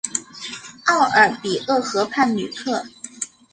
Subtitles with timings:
[0.87, 2.87] 奥尔比厄河畔吕克。